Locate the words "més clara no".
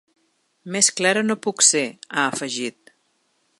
0.75-1.37